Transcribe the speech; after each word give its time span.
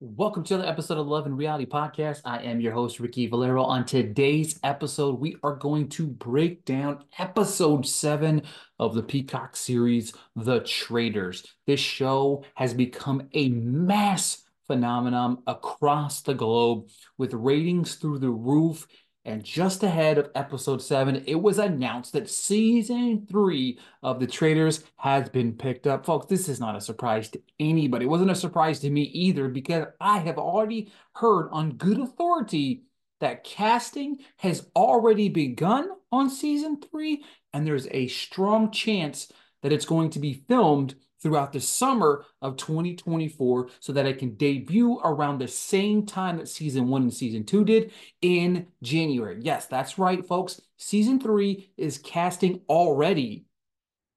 Welcome 0.00 0.44
to 0.44 0.56
the 0.56 0.68
episode 0.68 0.98
of 0.98 1.08
Love 1.08 1.26
in 1.26 1.36
Reality 1.36 1.66
Podcast. 1.66 2.20
I 2.24 2.38
am 2.44 2.60
your 2.60 2.72
host, 2.72 3.00
Ricky 3.00 3.26
Valero. 3.26 3.64
On 3.64 3.84
today's 3.84 4.60
episode, 4.62 5.18
we 5.18 5.34
are 5.42 5.56
going 5.56 5.88
to 5.88 6.06
break 6.06 6.64
down 6.64 7.02
episode 7.18 7.84
seven 7.84 8.42
of 8.78 8.94
the 8.94 9.02
Peacock 9.02 9.56
series, 9.56 10.12
The 10.36 10.60
Traitors. 10.60 11.44
This 11.66 11.80
show 11.80 12.44
has 12.54 12.74
become 12.74 13.28
a 13.32 13.48
mass 13.48 14.44
phenomenon 14.68 15.42
across 15.48 16.22
the 16.22 16.34
globe 16.34 16.86
with 17.16 17.34
ratings 17.34 17.96
through 17.96 18.20
the 18.20 18.30
roof 18.30 18.86
and 19.24 19.44
just 19.44 19.82
ahead 19.82 20.16
of 20.18 20.30
episode 20.34 20.80
seven, 20.80 21.22
it 21.26 21.34
was 21.34 21.58
announced 21.58 22.12
that 22.14 22.30
season 22.30 23.26
three 23.28 23.78
of 24.02 24.20
The 24.20 24.26
Traitors 24.26 24.84
has 24.96 25.28
been 25.28 25.52
picked 25.52 25.86
up. 25.86 26.06
Folks, 26.06 26.26
this 26.26 26.48
is 26.48 26.60
not 26.60 26.76
a 26.76 26.80
surprise 26.80 27.28
to 27.30 27.42
anybody. 27.60 28.06
It 28.06 28.08
wasn't 28.08 28.30
a 28.30 28.34
surprise 28.34 28.80
to 28.80 28.90
me 28.90 29.02
either 29.02 29.48
because 29.48 29.86
I 30.00 30.18
have 30.18 30.38
already 30.38 30.90
heard 31.14 31.48
on 31.50 31.72
good 31.72 32.00
authority 32.00 32.84
that 33.20 33.44
casting 33.44 34.18
has 34.38 34.70
already 34.76 35.28
begun 35.28 35.90
on 36.12 36.30
season 36.30 36.80
three, 36.80 37.24
and 37.52 37.66
there's 37.66 37.88
a 37.90 38.06
strong 38.06 38.70
chance 38.70 39.30
that 39.62 39.72
it's 39.72 39.84
going 39.84 40.10
to 40.10 40.20
be 40.20 40.44
filmed 40.48 40.94
throughout 41.22 41.52
the 41.52 41.60
summer 41.60 42.24
of 42.40 42.56
2024 42.56 43.68
so 43.80 43.92
that 43.92 44.06
it 44.06 44.18
can 44.18 44.34
debut 44.34 44.98
around 45.04 45.38
the 45.38 45.48
same 45.48 46.06
time 46.06 46.36
that 46.38 46.48
season 46.48 46.88
one 46.88 47.02
and 47.02 47.14
season 47.14 47.44
two 47.44 47.64
did 47.64 47.92
in 48.22 48.66
January. 48.82 49.38
Yes, 49.40 49.66
that's 49.66 49.98
right, 49.98 50.26
folks. 50.26 50.60
Season 50.76 51.20
three 51.20 51.70
is 51.76 51.98
casting 51.98 52.60
already, 52.68 53.46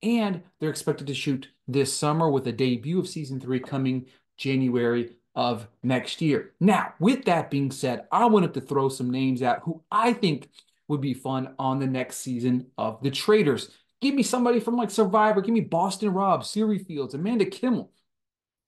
and 0.03 0.41
they're 0.59 0.69
expected 0.69 1.07
to 1.07 1.13
shoot 1.13 1.49
this 1.67 1.95
summer 1.95 2.29
with 2.29 2.47
a 2.47 2.51
debut 2.51 2.99
of 2.99 3.07
season 3.07 3.39
three 3.39 3.59
coming 3.59 4.05
January 4.38 5.15
of 5.35 5.67
next 5.83 6.21
year. 6.21 6.52
Now, 6.59 6.93
with 6.99 7.25
that 7.25 7.49
being 7.49 7.71
said, 7.71 8.05
I 8.11 8.25
wanted 8.25 8.53
to 8.55 8.61
throw 8.61 8.89
some 8.89 9.09
names 9.09 9.41
out 9.41 9.61
who 9.63 9.81
I 9.91 10.13
think 10.13 10.49
would 10.88 11.02
be 11.02 11.13
fun 11.13 11.55
on 11.58 11.80
the 11.80 11.88
next 11.88 12.17
season 12.17 12.67
of 12.77 13.02
The 13.02 13.11
Traitors. 13.11 13.69
Give 14.02 14.16
me 14.16 14.23
somebody 14.23 14.59
from 14.59 14.75
like 14.75 14.89
Survivor. 14.89 15.41
Give 15.41 15.53
me 15.53 15.61
Boston 15.61 16.13
Rob, 16.13 16.44
Cirie 16.44 16.80
Fields, 16.80 17.13
Amanda 17.13 17.45
Kimmel. 17.45 17.91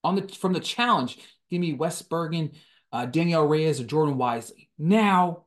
On 0.04 0.16
the 0.16 0.28
from 0.28 0.54
the 0.54 0.60
challenge, 0.60 1.18
give 1.50 1.62
me 1.62 1.74
Wes 1.74 2.02
Bergmann, 2.02 2.52
uh, 2.92 3.06
Danielle 3.06 3.48
Reyes, 3.48 3.80
or 3.80 3.86
Jordan 3.86 4.16
Wiseley. 4.16 4.68
Now, 4.78 5.46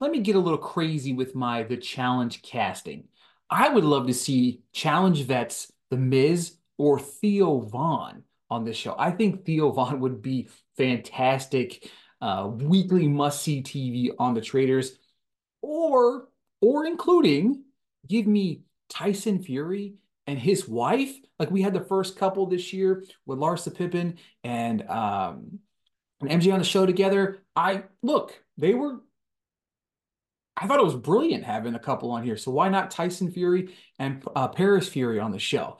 let 0.00 0.10
me 0.10 0.20
get 0.20 0.36
a 0.36 0.40
little 0.40 0.58
crazy 0.58 1.12
with 1.12 1.34
my 1.34 1.62
the 1.62 1.76
challenge 1.76 2.42
casting. 2.42 3.04
I 3.48 3.68
would 3.68 3.84
love 3.84 4.06
to 4.06 4.14
see 4.14 4.62
challenge 4.72 5.22
vets 5.22 5.70
The 5.90 5.96
Miz 5.96 6.56
or 6.78 6.98
Theo 6.98 7.60
Von 7.60 8.24
on 8.50 8.64
this 8.64 8.76
show. 8.76 8.94
I 8.98 9.10
think 9.10 9.44
Theo 9.44 9.70
Von 9.72 10.00
would 10.00 10.22
be 10.22 10.48
fantastic 10.76 11.90
uh, 12.20 12.48
weekly 12.50 13.08
must 13.08 13.42
see 13.42 13.62
TV 13.62 14.10
on 14.18 14.34
the 14.34 14.40
traitors, 14.40 14.98
or 15.62 16.28
or 16.60 16.86
including 16.86 17.62
give 18.06 18.26
me 18.26 18.62
Tyson 18.88 19.42
Fury 19.42 19.94
and 20.26 20.38
his 20.38 20.68
wife. 20.68 21.14
Like 21.38 21.50
we 21.50 21.62
had 21.62 21.74
the 21.74 21.84
first 21.84 22.18
couple 22.18 22.46
this 22.46 22.72
year 22.72 23.04
with 23.24 23.38
Larsa 23.38 23.74
Pippen 23.74 24.18
and 24.44 24.82
um 24.88 25.58
and 26.20 26.30
MJ 26.30 26.52
on 26.52 26.58
the 26.58 26.64
show 26.64 26.86
together. 26.86 27.42
I 27.54 27.84
look, 28.02 28.42
they 28.56 28.74
were 28.74 29.00
I 30.56 30.66
thought 30.66 30.80
it 30.80 30.84
was 30.84 30.94
brilliant 30.94 31.44
having 31.44 31.74
a 31.74 31.78
couple 31.78 32.10
on 32.10 32.22
here. 32.22 32.36
So 32.36 32.50
why 32.50 32.70
not 32.70 32.90
Tyson 32.90 33.30
Fury 33.30 33.74
and 33.98 34.24
uh, 34.34 34.48
Paris 34.48 34.88
Fury 34.88 35.20
on 35.20 35.30
the 35.30 35.38
show? 35.38 35.78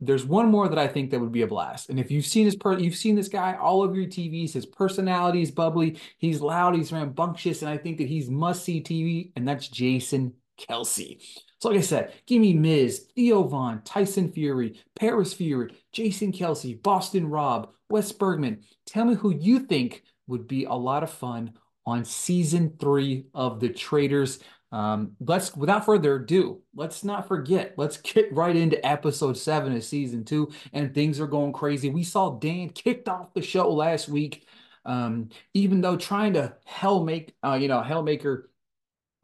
There's 0.00 0.24
one 0.24 0.50
more 0.50 0.68
that 0.68 0.78
I 0.78 0.88
think 0.88 1.10
that 1.10 1.20
would 1.20 1.32
be 1.32 1.42
a 1.42 1.46
blast. 1.46 1.90
And 1.90 2.00
if 2.00 2.10
you've 2.10 2.26
seen 2.26 2.46
this 2.46 2.56
per 2.56 2.78
you've 2.78 2.96
seen 2.96 3.14
this 3.14 3.28
guy 3.28 3.54
all 3.54 3.82
over 3.82 3.94
your 3.94 4.06
TVs, 4.06 4.52
his 4.52 4.66
personality 4.66 5.42
is 5.42 5.50
bubbly, 5.50 5.98
he's 6.18 6.40
loud, 6.40 6.74
he's 6.74 6.92
rambunctious, 6.92 7.62
and 7.62 7.70
I 7.70 7.76
think 7.76 7.98
that 7.98 8.08
he's 8.08 8.28
must 8.28 8.64
see 8.64 8.82
TV, 8.82 9.30
and 9.36 9.46
that's 9.46 9.68
Jason 9.68 10.34
Kelce. 10.58 11.20
So, 11.58 11.70
like 11.70 11.78
I 11.78 11.82
said, 11.82 12.12
give 12.26 12.40
me 12.40 12.52
Miz, 12.52 13.06
Theo 13.14 13.44
Von, 13.44 13.82
Tyson 13.82 14.30
Fury, 14.32 14.80
Paris 14.94 15.32
Fury, 15.32 15.74
Jason 15.92 16.32
Kelce, 16.32 16.82
Boston 16.82 17.28
Rob, 17.28 17.70
Wes 17.88 18.12
Bergmann. 18.12 18.60
Tell 18.86 19.04
me 19.04 19.14
who 19.14 19.34
you 19.34 19.60
think 19.60 20.02
would 20.26 20.46
be 20.46 20.64
a 20.64 20.72
lot 20.72 21.02
of 21.02 21.10
fun 21.10 21.52
on 21.86 22.04
season 22.04 22.74
three 22.78 23.26
of 23.34 23.60
The 23.60 23.68
Traitors. 23.68 24.40
Um, 24.72 25.12
let's, 25.20 25.54
without 25.56 25.84
further 25.84 26.16
ado, 26.16 26.60
let's 26.74 27.04
not 27.04 27.28
forget. 27.28 27.74
Let's 27.76 27.96
get 27.98 28.32
right 28.32 28.56
into 28.56 28.84
episode 28.84 29.36
seven 29.36 29.74
of 29.76 29.84
season 29.84 30.24
two, 30.24 30.50
and 30.72 30.92
things 30.92 31.20
are 31.20 31.26
going 31.26 31.52
crazy. 31.52 31.90
We 31.90 32.02
saw 32.02 32.38
Dan 32.38 32.70
kicked 32.70 33.08
off 33.08 33.32
the 33.34 33.42
show 33.42 33.70
last 33.72 34.08
week, 34.08 34.46
um, 34.84 35.28
even 35.54 35.80
though 35.80 35.96
trying 35.96 36.32
to 36.34 36.56
hell 36.64 37.04
make, 37.04 37.34
uh, 37.44 37.54
you 37.54 37.68
know, 37.68 37.80
Hellmaker 37.80 38.44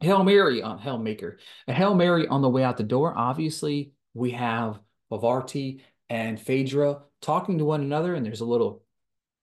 Hail 0.01 0.23
Mary 0.23 0.61
on 0.63 0.79
Hail 0.79 0.97
Maker. 0.97 1.37
A 1.67 1.73
Hail 1.73 1.93
Mary 1.93 2.27
on 2.27 2.41
the 2.41 2.49
way 2.49 2.63
out 2.63 2.77
the 2.77 2.83
door. 2.83 3.13
Obviously, 3.15 3.91
we 4.13 4.31
have 4.31 4.79
Parvati 5.09 5.83
and 6.09 6.39
Phaedra 6.39 7.01
talking 7.21 7.59
to 7.59 7.65
one 7.65 7.81
another, 7.81 8.15
and 8.15 8.25
there's 8.25 8.41
a 8.41 8.45
little 8.45 8.83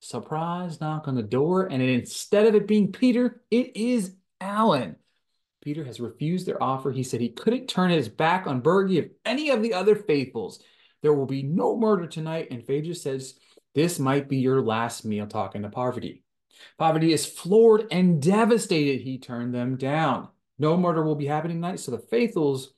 surprise 0.00 0.80
knock 0.80 1.06
on 1.06 1.14
the 1.14 1.22
door. 1.22 1.66
And 1.66 1.80
instead 1.80 2.47
of 2.47 2.54
it 2.54 2.66
being 2.66 2.92
Peter, 2.92 3.41
it 3.50 3.76
is 3.76 4.14
Alan. 4.41 4.97
Peter 5.62 5.84
has 5.84 6.00
refused 6.00 6.47
their 6.47 6.62
offer. 6.62 6.91
He 6.91 7.02
said 7.02 7.20
he 7.20 7.30
couldn't 7.30 7.68
turn 7.68 7.91
his 7.91 8.08
back 8.08 8.47
on 8.47 8.62
Bergie 8.62 8.98
of 8.98 9.10
any 9.24 9.50
of 9.50 9.62
the 9.62 9.74
other 9.74 9.94
faithfuls. 9.94 10.60
There 11.02 11.14
will 11.14 11.26
be 11.26 11.42
no 11.42 11.76
murder 11.76 12.06
tonight. 12.06 12.48
And 12.50 12.66
Phaedra 12.66 12.94
says, 12.94 13.34
This 13.74 13.98
might 13.98 14.28
be 14.28 14.38
your 14.38 14.60
last 14.60 15.04
meal 15.04 15.26
talking 15.26 15.62
to 15.62 15.68
Parvati. 15.68 16.24
Parvati 16.78 17.12
is 17.12 17.26
floored 17.26 17.86
and 17.92 18.20
devastated. 18.20 19.02
He 19.02 19.18
turned 19.18 19.54
them 19.54 19.76
down. 19.76 20.28
No 20.58 20.76
murder 20.76 21.02
will 21.02 21.14
be 21.14 21.26
happening 21.26 21.58
tonight. 21.58 21.80
So 21.80 21.91
the 21.91 21.98
faithfuls 21.98 22.72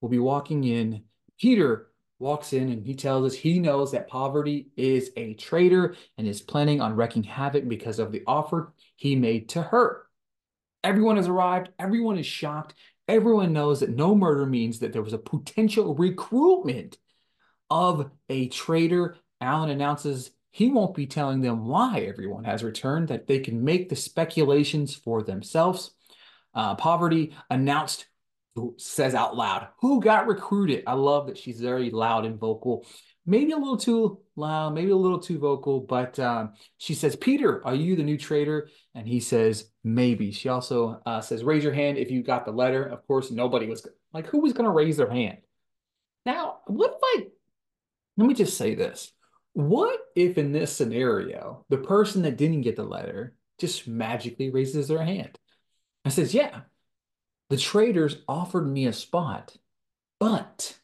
will 0.00 0.08
be 0.08 0.18
walking 0.18 0.64
in. 0.64 1.02
Peter 1.38 1.88
walks 2.18 2.52
in 2.52 2.70
and 2.70 2.86
he 2.86 2.94
tells 2.94 3.26
us 3.26 3.38
he 3.38 3.58
knows 3.58 3.92
that 3.92 4.08
Parvati 4.08 4.68
is 4.76 5.10
a 5.16 5.34
traitor 5.34 5.96
and 6.16 6.26
is 6.26 6.40
planning 6.40 6.80
on 6.80 6.96
wreaking 6.96 7.24
havoc 7.24 7.68
because 7.68 7.98
of 7.98 8.12
the 8.12 8.22
offer 8.26 8.72
he 8.96 9.16
made 9.16 9.48
to 9.50 9.62
her. 9.62 10.06
Everyone 10.82 11.16
has 11.16 11.28
arrived. 11.28 11.70
Everyone 11.78 12.18
is 12.18 12.26
shocked. 12.26 12.74
Everyone 13.08 13.52
knows 13.52 13.80
that 13.80 13.90
no 13.90 14.14
murder 14.14 14.46
means 14.46 14.78
that 14.78 14.92
there 14.92 15.02
was 15.02 15.12
a 15.12 15.18
potential 15.18 15.94
recruitment 15.94 16.98
of 17.70 18.10
a 18.28 18.48
traitor. 18.48 19.16
Alan 19.40 19.70
announces 19.70 20.30
he 20.50 20.70
won't 20.70 20.94
be 20.94 21.06
telling 21.06 21.42
them 21.42 21.66
why 21.66 22.00
everyone 22.00 22.44
has 22.44 22.64
returned, 22.64 23.08
that 23.08 23.26
they 23.26 23.40
can 23.40 23.62
make 23.62 23.88
the 23.88 23.96
speculations 23.96 24.94
for 24.94 25.22
themselves. 25.22 25.90
Uh, 26.56 26.74
Parvati 26.74 27.36
announced, 27.50 28.06
says 28.78 29.14
out 29.14 29.36
loud, 29.36 29.68
who 29.80 30.00
got 30.00 30.26
recruited. 30.26 30.82
I 30.86 30.94
love 30.94 31.26
that 31.26 31.36
she's 31.36 31.60
very 31.60 31.90
loud 31.90 32.24
and 32.24 32.40
vocal. 32.40 32.86
Maybe 33.26 33.52
a 33.52 33.56
little 33.56 33.76
too 33.76 34.20
loud, 34.36 34.72
maybe 34.72 34.92
a 34.92 34.96
little 34.96 35.18
too 35.18 35.38
vocal, 35.38 35.80
but 35.80 36.18
um, 36.18 36.54
she 36.78 36.94
says, 36.94 37.14
Peter, 37.16 37.64
are 37.66 37.74
you 37.74 37.94
the 37.94 38.02
new 38.02 38.16
traitor? 38.16 38.68
And 38.94 39.06
he 39.06 39.20
says, 39.20 39.70
maybe. 39.84 40.30
She 40.32 40.48
also 40.48 41.02
uh, 41.04 41.20
says, 41.20 41.44
raise 41.44 41.62
your 41.62 41.74
hand 41.74 41.98
if 41.98 42.10
you 42.10 42.22
got 42.22 42.44
the 42.46 42.52
letter. 42.52 42.84
Of 42.84 43.06
course, 43.06 43.30
nobody 43.30 43.66
was 43.66 43.86
like, 44.12 44.26
who 44.26 44.40
was 44.40 44.52
going 44.52 44.64
to 44.64 44.70
raise 44.70 44.96
their 44.96 45.10
hand? 45.10 45.38
Now, 46.24 46.58
what 46.66 46.92
if 46.92 46.98
I, 47.02 47.26
let 48.16 48.28
me 48.28 48.34
just 48.34 48.56
say 48.56 48.74
this. 48.74 49.12
What 49.52 49.98
if 50.14 50.38
in 50.38 50.52
this 50.52 50.72
scenario, 50.72 51.64
the 51.68 51.78
person 51.78 52.22
that 52.22 52.36
didn't 52.36 52.62
get 52.62 52.76
the 52.76 52.84
letter 52.84 53.34
just 53.58 53.86
magically 53.88 54.50
raises 54.50 54.88
their 54.88 55.02
hand? 55.02 55.38
I 56.06 56.08
says, 56.08 56.32
yeah, 56.32 56.60
the 57.50 57.56
traitors 57.56 58.18
offered 58.28 58.66
me 58.66 58.86
a 58.86 58.92
spot, 58.92 59.56
but 60.20 60.78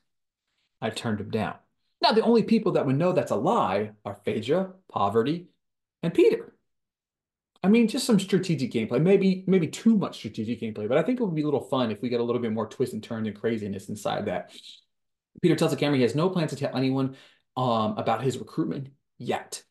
I 0.80 0.90
turned 0.90 1.20
him 1.20 1.30
down. 1.30 1.54
Now, 2.02 2.10
the 2.10 2.22
only 2.22 2.42
people 2.42 2.72
that 2.72 2.86
would 2.86 2.96
know 2.96 3.12
that's 3.12 3.30
a 3.30 3.36
lie 3.36 3.92
are 4.04 4.16
Phaedra, 4.24 4.72
Parvati, 4.90 5.46
and 6.02 6.12
Peter. 6.12 6.56
I 7.62 7.68
mean, 7.68 7.86
just 7.86 8.04
some 8.04 8.18
strategic 8.18 8.72
gameplay, 8.72 9.00
maybe 9.00 9.44
maybe 9.46 9.68
too 9.68 9.96
much 9.96 10.16
strategic 10.16 10.60
gameplay, 10.60 10.88
but 10.88 10.98
I 10.98 11.04
think 11.04 11.20
it 11.20 11.22
would 11.22 11.36
be 11.36 11.42
a 11.42 11.44
little 11.44 11.68
fun 11.68 11.92
if 11.92 12.02
we 12.02 12.08
get 12.08 12.18
a 12.18 12.24
little 12.24 12.42
bit 12.42 12.52
more 12.52 12.66
twist 12.66 12.92
and 12.92 13.00
turns 13.00 13.28
and 13.28 13.38
craziness 13.38 13.88
inside 13.88 14.26
that. 14.26 14.50
Peter 15.40 15.54
tells 15.54 15.70
the 15.70 15.76
camera 15.76 15.98
he 15.98 16.02
has 16.02 16.16
no 16.16 16.28
plans 16.28 16.50
to 16.50 16.56
tell 16.56 16.76
anyone 16.76 17.14
um, 17.56 17.96
about 17.96 18.24
his 18.24 18.38
recruitment 18.38 18.88
yet. 19.18 19.62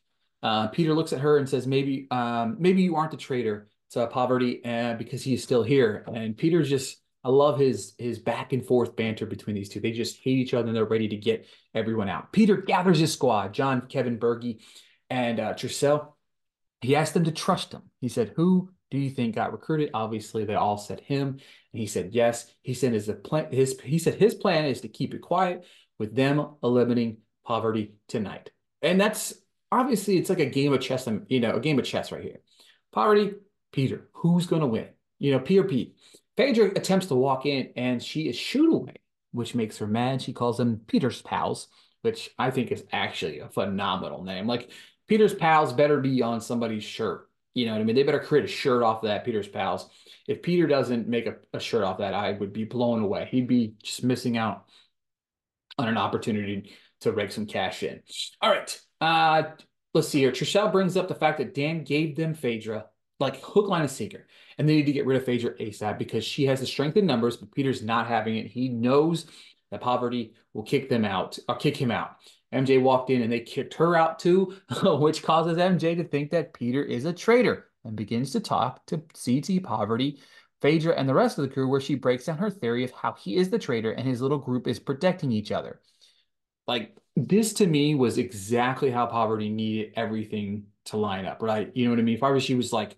Uh, 0.42 0.68
Peter 0.68 0.94
looks 0.94 1.12
at 1.12 1.20
her 1.20 1.36
and 1.36 1.46
says, 1.46 1.66
"Maybe, 1.66 2.08
um, 2.10 2.56
maybe 2.58 2.80
you 2.80 2.96
aren't 2.96 3.12
a 3.12 3.18
traitor 3.18 3.68
to 3.92 4.06
Parvati 4.06 4.64
and 4.64 4.98
because 4.98 5.22
he's 5.22 5.42
still 5.42 5.62
here. 5.62 6.04
And 6.12 6.36
Peter's 6.36 6.68
just 6.68 6.98
I 7.24 7.28
love 7.28 7.58
his 7.58 7.94
his 7.98 8.18
back 8.18 8.52
and 8.52 8.64
forth 8.64 8.96
banter 8.96 9.26
between 9.26 9.54
these 9.54 9.68
two. 9.68 9.80
They 9.80 9.92
just 9.92 10.18
hate 10.22 10.38
each 10.38 10.54
other 10.54 10.68
and 10.68 10.76
they're 10.76 10.84
ready 10.84 11.08
to 11.08 11.16
get 11.16 11.46
everyone 11.74 12.08
out. 12.08 12.32
Peter 12.32 12.56
gathers 12.56 12.98
his 12.98 13.12
squad, 13.12 13.54
John, 13.54 13.82
Kevin, 13.82 14.18
Bergie, 14.18 14.60
and 15.08 15.38
uh. 15.40 15.54
He 16.80 16.96
asked 16.96 17.14
them 17.14 17.24
to 17.24 17.32
trust 17.32 17.72
him. 17.72 17.82
He 18.00 18.08
said, 18.08 18.32
"Who 18.34 18.70
do 18.90 18.98
you 18.98 19.10
think 19.10 19.36
got 19.36 19.52
recruited?" 19.52 19.90
Obviously, 19.94 20.44
they 20.44 20.56
all 20.56 20.78
said 20.78 20.98
him, 20.98 21.28
and 21.28 21.80
he 21.80 21.86
said 21.86 22.10
yes. 22.12 22.52
He 22.62 22.74
said 22.74 22.92
his 22.92 23.08
plan. 23.22 23.52
His 23.52 23.78
he 23.80 23.98
said 23.98 24.14
his 24.14 24.34
plan 24.34 24.64
is 24.64 24.80
to 24.80 24.88
keep 24.88 25.14
it 25.14 25.20
quiet 25.20 25.64
with 26.00 26.16
them 26.16 26.44
eliminating 26.62 27.18
Parvati 27.46 27.94
tonight, 28.08 28.50
and 28.82 29.00
that's 29.00 29.32
obviously 29.70 30.18
it's 30.18 30.28
like 30.28 30.40
a 30.40 30.46
game 30.46 30.72
of 30.72 30.80
chess, 30.80 31.06
and 31.06 31.24
you 31.28 31.38
know, 31.38 31.54
a 31.54 31.60
game 31.60 31.78
of 31.78 31.84
chess 31.84 32.10
right 32.10 32.22
here. 32.22 32.40
Parvati, 32.92 33.34
Peter, 33.72 34.08
who's 34.12 34.46
gonna 34.46 34.66
win? 34.66 34.88
You 35.18 35.32
know, 35.32 35.40
P 35.40 35.58
or 35.58 35.64
Pete. 35.64 35.96
Phaedra 36.36 36.72
attempts 36.76 37.06
to 37.06 37.14
walk 37.14 37.46
in 37.46 37.72
and 37.76 38.02
she 38.02 38.28
is 38.28 38.36
shooed 38.36 38.72
away, 38.72 38.96
which 39.32 39.54
makes 39.54 39.78
her 39.78 39.86
mad. 39.86 40.22
She 40.22 40.32
calls 40.32 40.56
them 40.56 40.80
Peter's 40.86 41.20
pals, 41.22 41.68
which 42.02 42.30
I 42.38 42.50
think 42.50 42.72
is 42.72 42.84
actually 42.92 43.40
a 43.40 43.48
phenomenal 43.48 44.24
name. 44.24 44.46
Like 44.46 44.70
Peter's 45.08 45.34
pals 45.34 45.72
better 45.72 46.00
be 46.00 46.22
on 46.22 46.40
somebody's 46.40 46.84
shirt. 46.84 47.28
You 47.54 47.66
know 47.66 47.72
what 47.72 47.82
I 47.82 47.84
mean? 47.84 47.96
They 47.96 48.02
better 48.02 48.18
create 48.18 48.46
a 48.46 48.48
shirt 48.48 48.82
off 48.82 49.02
of 49.02 49.08
that 49.08 49.24
Peter's 49.24 49.48
pals. 49.48 49.88
If 50.26 50.42
Peter 50.42 50.66
doesn't 50.66 51.06
make 51.06 51.26
a, 51.26 51.36
a 51.52 51.60
shirt 51.60 51.84
off 51.84 51.98
that, 51.98 52.14
I 52.14 52.32
would 52.32 52.52
be 52.52 52.64
blown 52.64 53.02
away. 53.02 53.28
He'd 53.30 53.46
be 53.46 53.74
just 53.82 54.04
missing 54.04 54.38
out 54.38 54.64
on 55.78 55.88
an 55.88 55.98
opportunity 55.98 56.72
to 57.02 57.12
rake 57.12 57.32
some 57.32 57.46
cash 57.46 57.82
in. 57.82 58.00
All 58.40 58.50
right. 58.50 58.80
Uh, 59.00 59.42
let's 59.92 60.08
see 60.08 60.20
here. 60.20 60.32
Trishelle 60.32 60.72
brings 60.72 60.96
up 60.96 61.08
the 61.08 61.14
fact 61.14 61.38
that 61.38 61.54
Dan 61.54 61.84
gave 61.84 62.16
them 62.16 62.34
Phaedra, 62.34 62.86
like 63.22 63.42
hook, 63.42 63.68
line, 63.68 63.82
and 63.82 63.90
sinker. 63.90 64.26
And 64.58 64.68
they 64.68 64.76
need 64.76 64.86
to 64.86 64.92
get 64.92 65.06
rid 65.06 65.16
of 65.16 65.24
Phaedra 65.24 65.54
ASAP 65.54 65.98
because 65.98 66.24
she 66.24 66.44
has 66.46 66.60
the 66.60 66.66
strength 66.66 66.96
in 66.96 67.06
numbers, 67.06 67.36
but 67.36 67.54
Peter's 67.54 67.82
not 67.82 68.06
having 68.06 68.36
it. 68.36 68.46
He 68.46 68.68
knows 68.68 69.26
that 69.70 69.80
Parvati 69.80 70.34
will 70.52 70.62
kick 70.62 70.88
them 70.88 71.04
out 71.04 71.38
or 71.48 71.56
kick 71.56 71.76
him 71.76 71.90
out. 71.90 72.16
MJ 72.52 72.80
walked 72.80 73.10
in 73.10 73.22
and 73.22 73.32
they 73.32 73.40
kicked 73.40 73.74
her 73.74 73.96
out 73.96 74.18
too, 74.18 74.54
which 74.84 75.22
causes 75.22 75.56
MJ 75.56 75.96
to 75.96 76.04
think 76.04 76.30
that 76.30 76.52
Peter 76.52 76.82
is 76.82 77.06
a 77.06 77.12
traitor 77.12 77.68
and 77.84 77.96
begins 77.96 78.30
to 78.32 78.40
talk 78.40 78.84
to 78.86 79.02
CT 79.24 79.62
Parvati, 79.62 80.20
Phaedra, 80.60 80.94
and 80.94 81.08
the 81.08 81.14
rest 81.14 81.38
of 81.38 81.42
the 81.42 81.52
crew, 81.52 81.68
where 81.68 81.80
she 81.80 81.94
breaks 81.94 82.26
down 82.26 82.38
her 82.38 82.50
theory 82.50 82.84
of 82.84 82.92
how 82.92 83.14
he 83.14 83.36
is 83.36 83.50
the 83.50 83.58
traitor 83.58 83.92
and 83.92 84.06
his 84.06 84.20
little 84.20 84.38
group 84.38 84.68
is 84.68 84.78
protecting 84.78 85.32
each 85.32 85.50
other. 85.50 85.80
Like, 86.66 86.96
this 87.16 87.54
to 87.54 87.66
me 87.66 87.94
was 87.94 88.18
exactly 88.18 88.90
how 88.90 89.06
Parvati 89.06 89.48
needed 89.48 89.92
everything 89.96 90.66
to 90.86 90.96
line 90.96 91.26
up, 91.26 91.42
right? 91.42 91.70
You 91.74 91.84
know 91.84 91.90
what 91.90 91.98
I 91.98 92.02
mean? 92.02 92.16
If 92.16 92.22
I 92.22 92.30
was, 92.30 92.42
she 92.42 92.54
was 92.54 92.72
like, 92.72 92.96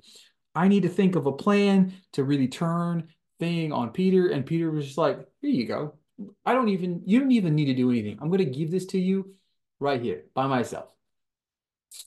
I 0.55 0.69
need 0.69 0.85
to 0.85 0.89
think 0.89 1.17
of 1.17 1.27
a 1.27 1.33
plan 1.33 1.95
to 2.13 2.25
really 2.25 2.49
turn 2.49 3.09
thing 3.39 3.73
on 3.73 3.91
Peter. 3.91 4.29
And 4.29 4.47
Peter 4.47 4.71
was 4.71 4.87
just 4.87 4.99
like, 4.99 5.19
here 5.41 5.51
you 5.51 5.67
go. 5.67 5.99
I 6.47 6.53
don't 6.53 6.69
even, 6.69 7.03
you 7.07 7.21
don't 7.21 7.33
even 7.33 7.55
need 7.55 7.67
to 7.67 7.75
do 7.75 7.91
anything. 7.91 8.19
I'm 8.21 8.31
to 8.31 8.45
give 8.45 8.71
this 8.71 8.87
to 8.87 8.99
you 8.99 9.35
right 9.81 10.01
here 10.01 10.25
by 10.35 10.47
myself. 10.47 10.89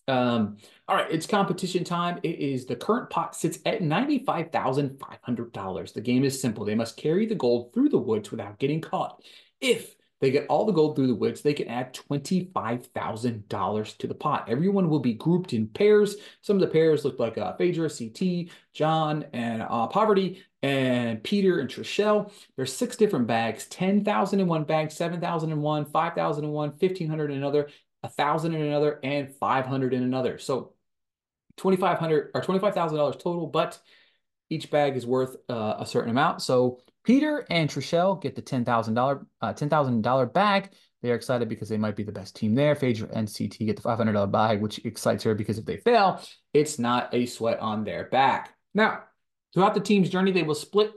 Um, 0.08 0.58
all 0.88 0.96
right, 0.96 1.12
it's 1.12 1.28
competition 1.28 1.84
time. 1.84 2.20
It 2.24 2.40
is 2.40 2.66
the 2.66 2.76
current 2.76 3.10
pot 3.10 3.36
sits 3.36 3.60
at 3.66 3.82
$95,500. 3.82 5.94
The 5.94 6.02
game 6.02 6.24
is 6.24 6.42
simple. 6.42 6.66
They 6.66 6.76
must 6.76 6.98
carry 6.98 7.26
the 7.26 7.36
gold 7.36 7.74
through 7.74 7.90
the 7.90 7.98
woods 7.98 8.32
without 8.32 8.60
getting 8.60 8.82
caught. 8.82 9.22
If 9.60 9.96
they 10.20 10.32
get 10.32 10.48
all 10.48 10.66
the 10.66 10.72
gold 10.72 10.96
through 10.96 11.08
the 11.08 11.16
woods, 11.16 11.42
they 11.42 11.54
can 11.54 11.68
add 11.68 11.94
$25,000 11.94 13.98
to 13.98 14.08
the 14.08 14.16
pot. 14.16 14.50
Everyone 14.50 14.90
will 14.90 15.00
be 15.00 15.14
grouped 15.14 15.54
in 15.54 15.68
pairs. 15.68 16.16
Some 16.42 16.58
of 16.58 16.62
the 16.62 16.68
pairs 16.68 17.06
look 17.06 17.20
like 17.20 17.38
uh, 17.38 17.56
Phaedra, 17.56 17.90
CT, 17.90 18.48
John, 18.74 19.26
and 19.34 19.62
uh, 19.62 19.88
Parvati, 19.88 20.44
and 20.64 21.24
Peter 21.24 21.60
and 21.60 21.70
Trishelle. 21.70 22.32
There's 22.56 22.74
six 22.74 22.96
different 22.96 23.28
bags, 23.28 23.68
10,000 23.68 24.40
in 24.40 24.48
one 24.48 24.64
bag, 24.64 24.92
7,000 24.92 25.52
in 25.52 25.62
one, 25.62 25.86
5,000 25.86 26.44
in 26.44 26.52
one, 26.52 26.70
1,500 26.70 27.32
in 27.32 27.38
another, 27.38 27.70
1,000 28.02 28.56
in 28.56 28.62
another, 28.62 29.00
and 29.04 29.34
500 29.36 29.94
in 29.94 30.04
another. 30.04 30.40
So 30.40 30.74
2,500 31.58 32.32
or 32.34 32.42
$25,000 32.42 33.20
total, 33.20 33.48
but 33.48 33.80
each 34.50 34.72
bag 34.72 34.96
is 34.96 35.06
worth 35.06 35.36
uh, 35.50 35.76
a 35.80 35.86
certain 35.86 36.10
amount. 36.10 36.42
So 36.42 36.80
Peter 37.08 37.46
and 37.50 37.70
Trishelle 37.70 38.22
get 38.22 38.36
the 38.36 38.42
$10,000 38.42 39.26
uh, 39.42 39.54
$10,000 39.54 40.34
bag. 40.34 40.72
They 41.02 41.10
are 41.10 41.16
excited 41.16 41.48
because 41.48 41.70
they 41.70 41.78
might 41.78 41.96
be 41.96 42.04
the 42.04 42.12
best 42.12 42.36
team 42.36 42.54
there. 42.54 42.76
Phaedra 42.76 43.08
and 43.14 43.34
CT 43.34 43.60
get 43.60 43.78
the 43.78 43.82
$500 43.82 44.30
bag, 44.30 44.62
which 44.62 44.84
excites 44.86 45.24
her 45.24 45.34
because 45.34 45.58
if 45.58 45.64
they 45.64 45.78
fail, 45.78 46.22
it's 46.54 46.78
not 46.78 47.14
a 47.14 47.26
sweat 47.26 47.62
on 47.62 47.86
their 47.86 48.10
back. 48.10 48.54
Now, 48.74 49.04
throughout 49.54 49.74
the 49.74 49.80
team's 49.80 50.10
journey, 50.10 50.32
they 50.32 50.44
will 50.44 50.54
split. 50.54 50.92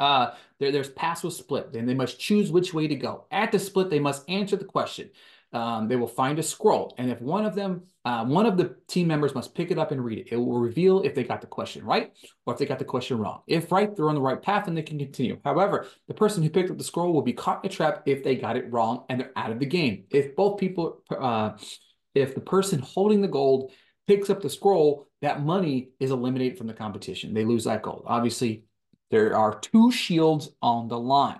Uh, 0.00 0.34
their, 0.58 0.82
pass 0.82 1.22
will 1.22 1.30
split, 1.30 1.72
and 1.74 1.88
they 1.88 1.94
must 1.94 2.18
choose 2.18 2.50
which 2.50 2.74
way 2.74 2.88
to 2.88 2.96
go. 2.96 3.26
At 3.30 3.52
the 3.52 3.60
split, 3.60 3.90
they 3.90 4.00
must 4.00 4.28
answer 4.28 4.56
the 4.56 4.64
question 4.64 5.10
um, 5.54 5.86
they 5.86 5.94
will 5.94 6.08
find 6.08 6.38
a 6.40 6.42
scroll. 6.42 6.92
And 6.98 7.10
if 7.10 7.20
one 7.20 7.46
of 7.46 7.54
them, 7.54 7.84
uh, 8.04 8.24
one 8.24 8.44
of 8.44 8.56
the 8.56 8.74
team 8.88 9.06
members 9.06 9.34
must 9.34 9.54
pick 9.54 9.70
it 9.70 9.78
up 9.78 9.92
and 9.92 10.04
read 10.04 10.18
it. 10.18 10.28
It 10.32 10.36
will 10.36 10.58
reveal 10.58 11.02
if 11.02 11.14
they 11.14 11.22
got 11.22 11.40
the 11.40 11.46
question 11.46 11.84
right 11.84 12.12
or 12.44 12.52
if 12.52 12.58
they 12.58 12.66
got 12.66 12.80
the 12.80 12.84
question 12.84 13.18
wrong. 13.18 13.42
If 13.46 13.70
right, 13.70 13.94
they're 13.94 14.08
on 14.08 14.16
the 14.16 14.20
right 14.20 14.42
path 14.42 14.66
and 14.66 14.76
they 14.76 14.82
can 14.82 14.98
continue. 14.98 15.38
However, 15.44 15.86
the 16.08 16.14
person 16.14 16.42
who 16.42 16.50
picked 16.50 16.70
up 16.70 16.76
the 16.76 16.84
scroll 16.84 17.12
will 17.12 17.22
be 17.22 17.32
caught 17.32 17.64
in 17.64 17.70
a 17.70 17.72
trap 17.72 18.02
if 18.04 18.24
they 18.24 18.34
got 18.34 18.56
it 18.56 18.70
wrong 18.72 19.04
and 19.08 19.20
they're 19.20 19.32
out 19.36 19.52
of 19.52 19.60
the 19.60 19.66
game. 19.66 20.04
If 20.10 20.34
both 20.34 20.58
people, 20.58 21.02
uh, 21.16 21.52
if 22.16 22.34
the 22.34 22.40
person 22.40 22.80
holding 22.80 23.22
the 23.22 23.28
gold 23.28 23.70
picks 24.08 24.30
up 24.30 24.42
the 24.42 24.50
scroll, 24.50 25.06
that 25.22 25.44
money 25.44 25.90
is 26.00 26.10
eliminated 26.10 26.58
from 26.58 26.66
the 26.66 26.74
competition. 26.74 27.32
They 27.32 27.44
lose 27.44 27.64
that 27.64 27.82
gold. 27.82 28.02
Obviously, 28.06 28.64
there 29.12 29.36
are 29.36 29.60
two 29.60 29.92
shields 29.92 30.50
on 30.60 30.88
the 30.88 30.98
line. 30.98 31.38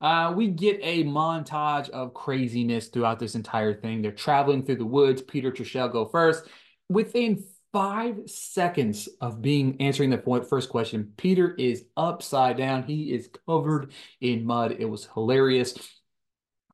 Uh, 0.00 0.32
we 0.36 0.48
get 0.48 0.78
a 0.82 1.04
montage 1.04 1.88
of 1.90 2.12
craziness 2.12 2.88
throughout 2.88 3.18
this 3.18 3.34
entire 3.34 3.74
thing. 3.74 4.02
They're 4.02 4.12
traveling 4.12 4.64
through 4.64 4.76
the 4.76 4.86
woods. 4.86 5.22
Peter 5.22 5.50
Trishelle 5.50 5.90
go 5.90 6.04
first. 6.06 6.44
Within 6.88 7.44
five 7.72 8.20
seconds 8.26 9.08
of 9.20 9.40
being 9.40 9.80
answering 9.80 10.10
the 10.10 10.44
first 10.48 10.68
question, 10.68 11.12
Peter 11.16 11.54
is 11.54 11.84
upside 11.96 12.56
down. 12.58 12.82
He 12.82 13.12
is 13.12 13.30
covered 13.46 13.92
in 14.20 14.44
mud. 14.44 14.76
It 14.78 14.84
was 14.84 15.08
hilarious. 15.14 15.74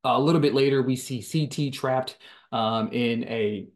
A 0.05 0.21
little 0.21 0.41
bit 0.41 0.55
later, 0.55 0.83
we 0.83 0.97
see 0.97 1.23
CT 1.23 1.73
trapped 1.73 2.19
um, 2.51 2.91
in 2.93 3.25
a 3.25 3.69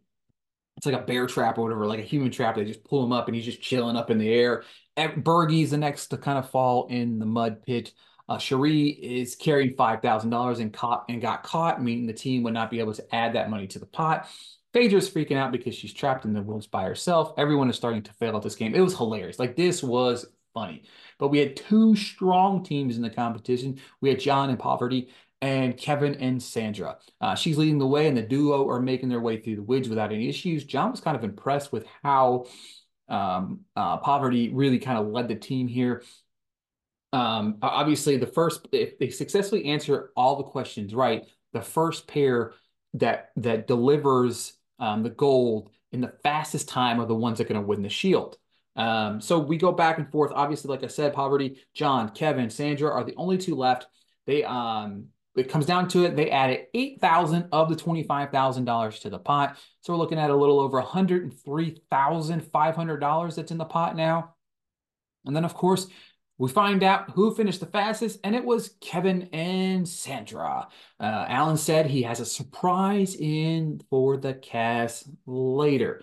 it's 0.76 0.84
like 0.84 0.94
a 0.94 1.06
bear 1.06 1.26
trap 1.26 1.56
or 1.56 1.62
whatever, 1.62 1.86
like 1.86 2.00
a 2.00 2.02
human 2.02 2.30
trap. 2.30 2.56
They 2.56 2.64
just 2.64 2.84
pull 2.84 3.02
him 3.02 3.12
up 3.12 3.28
and 3.28 3.34
he's 3.34 3.46
just 3.46 3.62
chilling 3.62 3.96
up 3.96 4.10
in 4.10 4.18
the 4.18 4.28
air. 4.28 4.62
Bergie's 4.96 5.70
the 5.70 5.78
next 5.78 6.08
to 6.08 6.18
kind 6.18 6.38
of 6.38 6.50
fall 6.50 6.86
in 6.88 7.18
the 7.18 7.26
mud 7.26 7.62
pit. 7.64 7.92
Uh, 8.28 8.38
Sheree 8.38 8.98
is 8.98 9.34
carrying 9.36 9.74
five 9.74 10.02
thousand 10.02 10.30
dollars 10.30 10.58
and 10.58 10.72
caught 10.72 11.04
and 11.08 11.20
got 11.20 11.42
caught, 11.42 11.82
meaning 11.82 12.06
the 12.06 12.12
team 12.12 12.42
would 12.42 12.54
not 12.54 12.70
be 12.70 12.80
able 12.80 12.94
to 12.94 13.14
add 13.14 13.34
that 13.34 13.50
money 13.50 13.66
to 13.68 13.78
the 13.78 13.86
pot. 13.86 14.28
Phaedra's 14.72 15.08
freaking 15.08 15.36
out 15.36 15.52
because 15.52 15.74
she's 15.74 15.94
trapped 15.94 16.24
in 16.24 16.34
the 16.34 16.42
woods 16.42 16.66
by 16.66 16.84
herself. 16.84 17.32
Everyone 17.38 17.70
is 17.70 17.76
starting 17.76 18.02
to 18.02 18.12
fail 18.14 18.36
at 18.36 18.42
this 18.42 18.56
game. 18.56 18.74
It 18.74 18.80
was 18.80 18.96
hilarious. 18.96 19.38
Like 19.38 19.56
this 19.56 19.82
was 19.82 20.26
funny. 20.52 20.82
But 21.18 21.28
we 21.28 21.38
had 21.38 21.56
two 21.56 21.96
strong 21.96 22.62
teams 22.62 22.96
in 22.96 23.02
the 23.02 23.10
competition. 23.10 23.80
We 24.00 24.10
had 24.10 24.20
John 24.20 24.50
and 24.50 24.58
Parvati 24.58 25.08
and 25.40 25.76
Kevin 25.76 26.14
and 26.16 26.42
Sandra. 26.42 26.98
Uh, 27.20 27.34
she's 27.34 27.58
leading 27.58 27.78
the 27.78 27.86
way, 27.86 28.08
and 28.08 28.16
the 28.16 28.22
duo 28.22 28.68
are 28.68 28.80
making 28.80 29.08
their 29.08 29.20
way 29.20 29.40
through 29.40 29.56
the 29.56 29.62
woods 29.62 29.88
without 29.88 30.12
any 30.12 30.28
issues. 30.28 30.64
John 30.64 30.90
was 30.90 31.00
kind 31.00 31.16
of 31.16 31.24
impressed 31.24 31.72
with 31.72 31.86
how 32.02 32.46
um, 33.08 33.60
uh, 33.76 33.98
Parvati 33.98 34.48
really 34.48 34.78
kind 34.78 34.98
of 34.98 35.06
led 35.08 35.28
the 35.28 35.36
team 35.36 35.68
here. 35.68 36.02
Um, 37.16 37.58
obviously, 37.62 38.16
the 38.18 38.26
first, 38.38 38.68
if 38.72 38.98
they 38.98 39.10
successfully 39.10 39.64
answer 39.74 40.10
all 40.16 40.36
the 40.36 40.50
questions 40.56 40.94
right, 40.94 41.22
the 41.52 41.62
first 41.62 42.06
pair 42.06 42.52
that 42.94 43.30
that 43.36 43.66
delivers 43.66 44.34
um, 44.78 45.02
the 45.02 45.14
gold 45.24 45.70
in 45.92 46.00
the 46.00 46.14
fastest 46.22 46.68
time 46.68 47.00
are 47.00 47.06
the 47.06 47.14
ones 47.26 47.38
that 47.38 47.44
are 47.44 47.52
going 47.52 47.62
to 47.62 47.66
win 47.66 47.82
the 47.82 47.88
shield. 47.88 48.36
Um, 48.76 49.20
so 49.20 49.38
we 49.38 49.56
go 49.56 49.72
back 49.72 49.98
and 49.98 50.10
forth. 50.10 50.32
Obviously, 50.34 50.68
like 50.68 50.84
I 50.84 50.88
said, 50.88 51.14
Parvati, 51.14 51.48
John, 51.72 52.10
Kevin, 52.10 52.50
Sandra 52.50 52.90
are 52.90 53.04
the 53.04 53.16
only 53.16 53.38
two 53.38 53.54
left. 53.54 53.86
They 54.26 54.44
um 54.44 55.06
it 55.36 55.48
comes 55.48 55.66
down 55.66 55.88
to 55.88 56.04
it, 56.04 56.16
they 56.16 56.30
added 56.30 56.66
eight 56.74 57.00
thousand 57.00 57.48
of 57.52 57.68
the 57.68 57.76
twenty-five 57.76 58.30
thousand 58.30 58.64
dollars 58.64 59.00
to 59.00 59.10
the 59.10 59.18
pot. 59.18 59.56
So 59.80 59.92
we're 59.92 60.02
looking 60.02 60.18
at 60.18 60.30
a 60.30 60.36
little 60.36 60.60
over 60.60 60.80
hundred 60.80 61.22
and 61.24 61.32
three 61.46 61.80
thousand 61.90 62.40
five 62.52 62.74
hundred 62.74 63.00
dollars 63.00 63.36
that's 63.36 63.52
in 63.52 63.58
the 63.58 63.64
pot 63.64 63.96
now. 63.96 64.34
And 65.24 65.34
then, 65.34 65.44
of 65.44 65.54
course, 65.54 65.88
we 66.38 66.48
find 66.50 66.82
out 66.82 67.10
who 67.10 67.34
finished 67.34 67.60
the 67.60 67.66
fastest, 67.66 68.20
and 68.22 68.34
it 68.34 68.44
was 68.44 68.74
Kevin 68.80 69.28
and 69.32 69.88
Sandra. 69.88 70.68
Uh, 71.00 71.24
Alan 71.28 71.56
said 71.56 71.86
he 71.86 72.02
has 72.02 72.20
a 72.20 72.26
surprise 72.26 73.16
in 73.16 73.80
for 73.88 74.16
the 74.16 74.34
cast 74.34 75.08
later. 75.24 76.02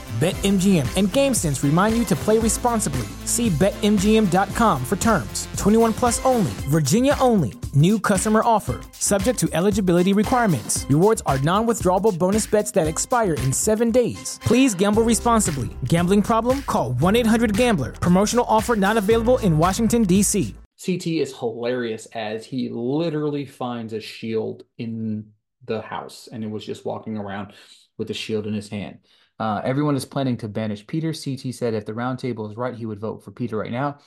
BetMGM 0.21 0.85
and 0.97 1.07
GameSense 1.07 1.63
remind 1.63 1.97
you 1.97 2.05
to 2.05 2.15
play 2.15 2.37
responsibly. 2.37 3.07
See 3.25 3.49
BetMGM.com 3.49 4.85
for 4.85 4.95
terms. 4.97 5.47
21 5.57 5.93
plus 5.93 6.23
only, 6.23 6.51
Virginia 6.69 7.15
only. 7.19 7.53
New 7.73 7.97
customer 7.97 8.43
offer, 8.45 8.81
subject 8.91 9.39
to 9.39 9.49
eligibility 9.51 10.13
requirements. 10.13 10.85
Rewards 10.89 11.23
are 11.25 11.39
non 11.39 11.65
withdrawable 11.65 12.15
bonus 12.15 12.45
bets 12.45 12.69
that 12.73 12.85
expire 12.85 13.33
in 13.33 13.51
seven 13.51 13.89
days. 13.89 14.39
Please 14.43 14.75
gamble 14.75 15.01
responsibly. 15.01 15.71
Gambling 15.85 16.21
problem? 16.21 16.61
Call 16.67 16.93
1 16.93 17.15
800 17.15 17.57
Gambler. 17.57 17.93
Promotional 17.93 18.45
offer 18.47 18.75
not 18.75 18.97
available 18.97 19.39
in 19.39 19.57
Washington, 19.57 20.03
D.C. 20.03 20.53
CT 20.85 21.07
is 21.07 21.35
hilarious 21.35 22.05
as 22.13 22.45
he 22.45 22.69
literally 22.69 23.47
finds 23.47 23.91
a 23.91 23.99
shield 23.99 24.65
in 24.77 25.31
the 25.65 25.81
house 25.81 26.29
and 26.31 26.43
it 26.43 26.51
was 26.51 26.63
just 26.63 26.85
walking 26.85 27.17
around 27.17 27.53
with 27.97 28.07
the 28.07 28.13
shield 28.13 28.45
in 28.45 28.53
his 28.53 28.69
hand. 28.69 28.99
Uh, 29.41 29.59
everyone 29.63 29.95
is 29.95 30.05
planning 30.05 30.37
to 30.37 30.47
banish 30.47 30.85
Peter. 30.85 31.11
CT 31.11 31.51
said 31.51 31.73
if 31.73 31.83
the 31.83 31.93
roundtable 31.93 32.47
is 32.47 32.55
right, 32.55 32.75
he 32.75 32.85
would 32.85 32.99
vote 32.99 33.23
for 33.23 33.31
Peter 33.31 33.57
right 33.57 33.71
now. 33.71 33.97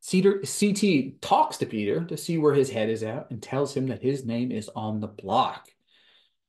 Cedar, 0.00 0.40
CT 0.40 1.22
talks 1.22 1.58
to 1.58 1.66
Peter 1.66 2.04
to 2.06 2.16
see 2.16 2.38
where 2.38 2.54
his 2.54 2.70
head 2.70 2.90
is 2.90 3.04
at 3.04 3.30
and 3.30 3.40
tells 3.40 3.72
him 3.72 3.86
that 3.86 4.02
his 4.02 4.26
name 4.26 4.50
is 4.50 4.68
on 4.74 4.98
the 4.98 5.06
block. 5.06 5.68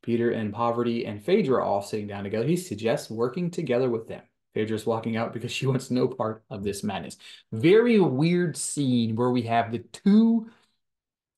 Peter 0.02 0.32
and 0.32 0.52
Parvati 0.52 1.06
and 1.06 1.24
Phaedra 1.24 1.58
are 1.58 1.62
all 1.62 1.84
sitting 1.84 2.08
down 2.08 2.24
together. 2.24 2.48
He 2.48 2.58
suggests 2.58 3.12
working 3.12 3.52
together 3.52 3.92
with 3.92 4.08
them. 4.08 4.24
Phaedra's 4.56 4.88
walking 4.88 5.18
out 5.18 5.32
because 5.32 5.52
she 5.52 5.68
wants 5.68 5.92
no 5.92 6.08
part 6.08 6.44
of 6.50 6.64
this 6.64 6.84
madness. 6.84 7.18
Very 7.52 8.00
weird 8.00 8.58
scene 8.58 9.16
where 9.16 9.30
we 9.30 9.44
have 9.44 9.72
the 9.72 9.84
two 9.94 10.50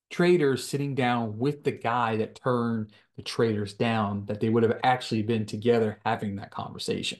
traitors 0.09 0.67
sitting 0.67 0.95
down 0.95 1.37
with 1.37 1.63
the 1.63 1.71
guy 1.71 2.17
that 2.17 2.35
turned 2.35 2.91
the 3.15 3.23
traitors 3.23 3.73
down, 3.73 4.25
that 4.25 4.39
they 4.39 4.49
would 4.49 4.63
have 4.63 4.79
actually 4.83 5.23
been 5.23 5.45
together 5.45 5.99
having 6.05 6.35
that 6.37 6.51
conversation. 6.51 7.19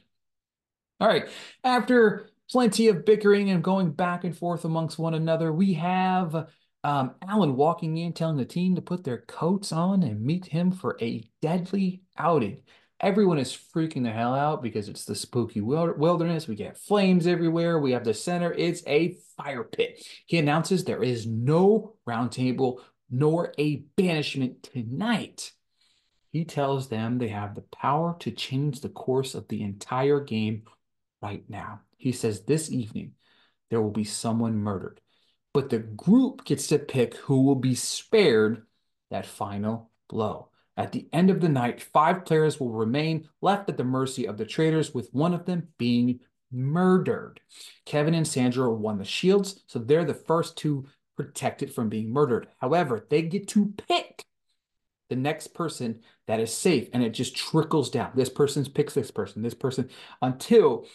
All 1.00 1.08
right. 1.08 1.28
After 1.64 2.30
plenty 2.50 2.88
of 2.88 3.06
bickering 3.06 3.50
and 3.50 3.64
going 3.64 3.92
back 3.92 4.24
and 4.24 4.36
forth 4.36 4.66
amongst 4.66 4.98
one 4.98 5.14
another, 5.14 5.52
we 5.52 5.74
have 5.74 6.48
um, 6.84 7.16
Alan 7.28 7.56
walking 7.56 7.98
in, 7.98 8.14
telling 8.14 8.38
the 8.38 8.46
team 8.46 8.76
to 8.76 8.82
put 8.82 9.04
their 9.04 9.20
coats 9.20 9.72
on 9.72 10.04
and 10.04 10.22
meet 10.22 10.46
him 10.46 10.72
for 10.72 10.98
a 11.02 11.30
deadly 11.42 12.02
outing. 12.18 12.62
Everyone 13.00 13.38
is 13.38 13.56
freaking 13.56 14.04
the 14.04 14.12
hell 14.12 14.34
out 14.34 14.64
because 14.64 14.90
it's 14.90 15.06
the 15.06 15.14
spooky 15.14 15.62
wilderness. 15.62 16.48
We 16.48 16.56
get 16.56 16.80
flames 16.80 17.28
everywhere. 17.28 17.80
We 17.80 17.92
have 17.92 18.04
the 18.04 18.14
center. 18.14 18.52
It's 18.54 18.82
a 18.88 19.18
fire 19.38 19.64
pit. 19.64 20.04
He 20.26 20.40
announces 20.40 20.84
there 20.84 21.04
is 21.04 21.28
no 21.28 21.96
roundtable 22.08 22.80
nor 23.12 23.54
a 23.60 23.84
banishment 23.96 24.64
tonight. 24.64 25.52
He 26.32 26.44
tells 26.44 26.90
them 26.90 27.18
they 27.18 27.28
have 27.30 27.56
the 27.56 27.62
power 27.62 28.16
to 28.20 28.32
change 28.32 28.82
the 28.82 28.90
course 28.90 29.36
of 29.36 29.48
the 29.48 29.62
entire 29.62 30.20
game 30.20 30.64
right 31.22 31.44
now. 31.48 31.82
He 31.98 32.12
says 32.12 32.46
this 32.46 32.72
evening 32.72 33.14
there 33.70 33.82
will 33.82 33.92
be 33.92 34.04
someone 34.06 34.58
murdered, 34.58 35.02
but 35.54 35.70
the 35.70 35.80
group 35.80 36.46
gets 36.46 36.68
to 36.68 36.80
pick 36.80 37.16
who 37.16 37.44
will 37.44 37.56
be 37.56 37.76
spared 37.76 38.64
that 39.12 39.26
final 39.26 39.92
blow. 40.10 40.50
At 40.78 40.92
the 40.92 41.08
end 41.12 41.32
of 41.32 41.42
the 41.42 41.50
night, 41.50 41.82
five 41.82 42.24
players 42.24 42.60
will 42.60 42.72
remain 42.72 43.28
left 43.42 43.68
at 43.68 43.78
the 43.78 43.84
mercy 43.84 44.28
of 44.28 44.38
the 44.38 44.46
traitors, 44.46 44.94
with 44.94 45.10
one 45.12 45.34
of 45.34 45.46
them 45.46 45.70
being 45.78 46.20
murdered. 46.52 47.42
Kevin 47.86 48.14
and 48.14 48.28
Sandra 48.28 48.72
won 48.72 49.00
the 49.00 49.04
shields, 49.04 49.64
so 49.68 49.80
they're 49.80 50.06
the 50.06 50.14
first 50.14 50.56
to 50.58 50.86
protect 51.16 51.64
it 51.64 51.74
from 51.74 51.90
being 51.90 52.14
murdered. 52.14 52.48
However, 52.60 53.06
they 53.10 53.24
get 53.24 53.48
to 53.50 53.74
pick 53.88 54.24
the 55.10 55.16
next 55.16 55.54
person 55.54 56.02
that 56.28 56.40
is 56.40 56.54
safe, 56.54 56.90
and 56.94 57.04
it 57.04 57.10
just 57.10 57.36
trickles 57.36 57.90
down. 57.90 58.12
This 58.14 58.30
person 58.30 58.64
picks 58.66 58.94
this 58.94 59.10
person, 59.10 59.42
this 59.42 59.56
person, 59.56 59.90
until 60.22 60.86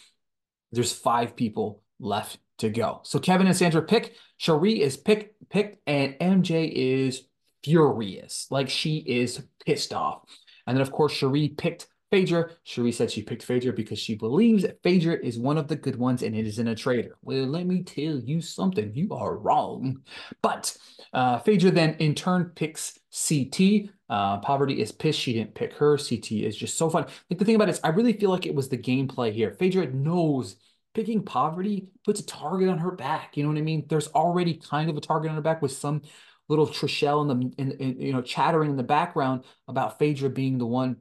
there's 0.71 0.93
five 0.93 1.35
people 1.35 1.83
left 1.99 2.37
to 2.59 2.69
go. 2.69 3.01
So 3.03 3.19
Kevin 3.19 3.47
and 3.47 3.55
Sandra 3.55 3.81
pick, 3.81 4.15
Sheree 4.39 4.79
is 4.79 4.97
picked, 4.97 5.49
picked, 5.49 5.81
and 5.87 6.13
MJ 6.19 6.71
is 6.71 7.23
furious. 7.63 8.47
Like 8.49 8.69
she 8.69 8.97
is 8.97 9.43
pissed 9.65 9.93
off. 9.93 10.23
And 10.67 10.77
then, 10.77 10.81
of 10.81 10.91
course, 10.91 11.13
Sheree 11.13 11.57
picked 11.57 11.87
Phaedra. 12.11 12.51
Sheree 12.65 12.93
said 12.93 13.09
she 13.09 13.23
picked 13.23 13.43
Phaedra 13.43 13.73
because 13.73 13.97
she 13.97 14.15
believes 14.15 14.63
that 14.63 14.81
Phaedra 14.83 15.17
is 15.23 15.39
one 15.39 15.57
of 15.57 15.67
the 15.67 15.75
good 15.75 15.95
ones 15.95 16.21
and 16.21 16.35
it 16.35 16.45
isn't 16.45 16.67
a 16.67 16.75
traitor. 16.75 17.17
Well, 17.23 17.45
let 17.45 17.65
me 17.65 17.83
tell 17.83 18.19
you 18.19 18.39
something. 18.39 18.93
You 18.93 19.13
are 19.13 19.35
wrong. 19.37 20.03
But 20.41 20.77
uh, 21.11 21.39
Phaedra 21.39 21.71
then 21.71 21.95
in 21.99 22.13
turn 22.13 22.51
picks 22.55 22.99
CT. 23.11 23.89
Uh, 24.09 24.37
Parvati 24.41 24.79
is 24.79 24.91
pissed 24.91 25.19
she 25.19 25.33
didn't 25.33 25.55
pick 25.55 25.73
her. 25.73 25.97
CT 25.97 26.33
is 26.33 26.55
just 26.55 26.77
so 26.77 26.89
fun. 26.89 27.05
Like 27.29 27.39
the 27.39 27.45
thing 27.45 27.55
about 27.55 27.69
it 27.69 27.71
is, 27.71 27.81
I 27.83 27.89
really 27.89 28.13
feel 28.13 28.29
like 28.29 28.45
it 28.45 28.53
was 28.53 28.69
the 28.69 28.77
gameplay 28.77 29.33
here. 29.33 29.55
Phaedra 29.57 29.87
knows 29.87 30.55
picking 30.93 31.23
Parvati 31.23 31.87
puts 32.05 32.19
a 32.19 32.25
target 32.25 32.69
on 32.69 32.77
her 32.77 32.91
back. 32.91 33.35
You 33.35 33.43
know 33.43 33.49
what 33.49 33.57
I 33.57 33.61
mean? 33.61 33.85
There's 33.89 34.09
already 34.09 34.53
kind 34.53 34.89
of 34.89 34.97
a 34.97 35.01
target 35.01 35.29
on 35.29 35.35
her 35.35 35.41
back 35.41 35.61
with 35.61 35.71
some 35.71 36.03
little 36.49 36.67
Trishelle 36.67 37.21
in 37.21 37.27
the 37.27 37.53
in, 37.57 37.71
in, 37.71 38.01
you 38.01 38.13
know 38.13 38.21
chattering 38.21 38.69
in 38.69 38.77
the 38.77 38.83
background 38.83 39.43
about 39.67 39.99
Phaedra 39.99 40.29
being 40.29 40.57
the 40.57 40.65
one 40.65 40.97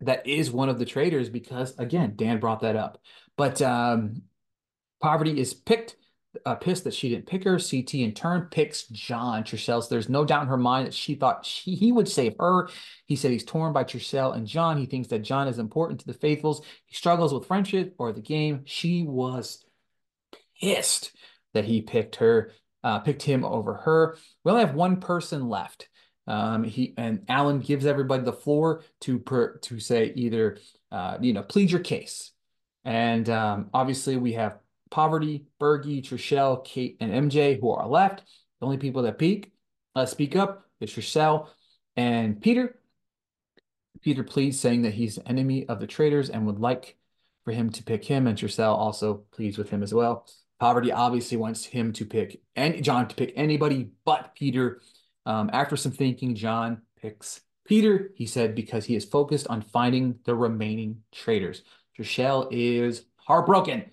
that 0.00 0.26
is 0.26 0.50
one 0.50 0.68
of 0.68 0.78
the 0.78 0.84
traitors 0.84 1.28
because 1.28 1.76
again 1.78 2.14
Dan 2.16 2.40
brought 2.40 2.60
that 2.60 2.76
up. 2.76 3.00
But 3.36 3.60
um, 3.62 4.22
Parvati 5.00 5.38
is 5.38 5.54
picked 5.54 5.96
uh, 6.46 6.54
pissed 6.54 6.84
that 6.84 6.94
she 6.94 7.08
didn't 7.08 7.26
pick 7.26 7.44
her. 7.44 7.58
CT 7.58 7.94
in 7.94 8.12
turn 8.12 8.42
picks 8.50 8.84
John 8.84 9.42
Trishelle. 9.42 9.82
So 9.82 9.88
there's 9.88 10.08
no 10.08 10.24
doubt 10.24 10.42
in 10.42 10.48
her 10.48 10.56
mind 10.56 10.86
that 10.86 10.94
she 10.94 11.14
thought 11.14 11.44
she, 11.44 11.74
he 11.74 11.92
would 11.92 12.08
save 12.08 12.34
her. 12.38 12.68
He 13.06 13.16
said 13.16 13.32
he's 13.32 13.44
torn 13.44 13.72
by 13.72 13.84
Trishelle 13.84 14.36
and 14.36 14.46
John. 14.46 14.78
He 14.78 14.86
thinks 14.86 15.08
that 15.08 15.20
John 15.20 15.48
is 15.48 15.58
important 15.58 16.00
to 16.00 16.06
the 16.06 16.14
faithfuls. 16.14 16.64
He 16.86 16.94
struggles 16.94 17.34
with 17.34 17.46
friendship 17.46 17.94
or 17.98 18.12
the 18.12 18.20
game. 18.20 18.62
She 18.64 19.02
was 19.02 19.64
pissed 20.60 21.12
that 21.52 21.64
he 21.64 21.82
picked 21.82 22.16
her 22.16 22.52
uh, 22.82 23.00
picked 23.00 23.22
him 23.22 23.44
over 23.44 23.74
her. 23.74 24.16
We 24.44 24.52
only 24.52 24.64
have 24.64 24.74
one 24.74 25.00
person 25.00 25.48
left. 25.48 25.88
Um, 26.26 26.64
he 26.64 26.94
and 26.96 27.24
Alan 27.28 27.60
gives 27.60 27.86
everybody 27.86 28.22
the 28.22 28.32
floor 28.32 28.82
to 29.00 29.18
per, 29.18 29.58
to 29.58 29.80
say 29.80 30.12
either 30.14 30.58
uh, 30.92 31.18
you 31.20 31.32
know 31.32 31.42
plead 31.42 31.70
your 31.70 31.80
case, 31.80 32.32
and 32.84 33.28
um, 33.28 33.70
obviously 33.74 34.16
we 34.16 34.34
have 34.34 34.58
Parvati, 34.90 35.46
Bergie, 35.60 36.02
Trishelle, 36.02 36.64
Kate, 36.64 36.96
and 37.00 37.30
MJ 37.30 37.60
who 37.60 37.70
are 37.70 37.88
left. 37.88 38.22
The 38.60 38.66
only 38.66 38.78
people 38.78 39.02
that 39.02 39.18
peak 39.18 39.52
uh, 39.94 40.06
speak 40.06 40.36
up 40.36 40.66
is 40.80 40.90
Trishelle 40.90 41.48
and 41.96 42.40
Peter. 42.40 42.76
Peter 44.02 44.24
pleads, 44.24 44.58
saying 44.58 44.82
that 44.82 44.94
he's 44.94 45.16
the 45.16 45.28
enemy 45.28 45.66
of 45.68 45.80
the 45.80 45.86
traitors 45.86 46.30
and 46.30 46.46
would 46.46 46.58
like 46.58 46.96
for 47.44 47.52
him 47.52 47.70
to 47.70 47.82
pick 47.82 48.04
him, 48.04 48.26
and 48.26 48.38
Trishelle 48.38 48.76
also 48.76 49.24
pleads 49.32 49.58
with 49.58 49.70
him 49.70 49.82
as 49.82 49.92
well. 49.92 50.26
Parvati 50.60 50.92
obviously 50.92 51.38
wants 51.38 51.64
him 51.64 51.92
to 51.94 52.04
pick 52.04 52.42
and 52.54 52.84
John 52.84 53.08
to 53.08 53.16
pick 53.16 53.32
anybody 53.34 53.90
but 54.04 54.34
Peter. 54.34 54.80
Um, 55.24 55.50
after 55.52 55.76
some 55.76 55.92
thinking, 55.92 56.34
John 56.34 56.82
picks 57.00 57.40
Peter. 57.64 58.10
He 58.14 58.26
said 58.26 58.54
because 58.54 58.84
he 58.84 58.94
is 58.94 59.04
focused 59.06 59.46
on 59.48 59.62
finding 59.62 60.18
the 60.24 60.34
remaining 60.34 61.02
traitors. 61.12 61.62
Trishelle 61.98 62.48
is 62.50 63.04
heartbroken. 63.16 63.86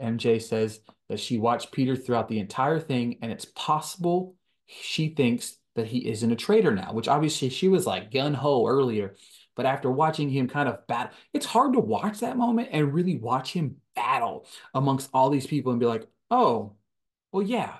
MJ 0.00 0.42
says 0.42 0.80
that 1.08 1.20
she 1.20 1.38
watched 1.38 1.72
Peter 1.72 1.96
throughout 1.96 2.28
the 2.28 2.38
entire 2.38 2.80
thing, 2.80 3.18
and 3.22 3.32
it's 3.32 3.46
possible 3.46 4.34
she 4.66 5.08
thinks 5.08 5.56
that 5.74 5.86
he 5.86 6.08
isn't 6.08 6.32
a 6.32 6.36
traitor 6.36 6.74
now, 6.74 6.92
which 6.92 7.08
obviously 7.08 7.48
she 7.48 7.68
was 7.68 7.86
like 7.86 8.12
gun 8.12 8.34
ho 8.34 8.66
earlier. 8.66 9.14
But 9.56 9.66
after 9.66 9.90
watching 9.90 10.28
him 10.28 10.48
kind 10.48 10.68
of 10.68 10.86
battle, 10.86 11.12
it's 11.32 11.46
hard 11.46 11.74
to 11.74 11.80
watch 11.80 12.20
that 12.20 12.36
moment 12.36 12.70
and 12.72 12.92
really 12.92 13.16
watch 13.16 13.52
him 13.52 13.76
battle 14.04 14.46
amongst 14.74 15.08
all 15.14 15.30
these 15.30 15.46
people 15.46 15.72
and 15.72 15.80
be 15.80 15.86
like, 15.86 16.06
oh, 16.30 16.74
well, 17.32 17.42
yeah, 17.42 17.72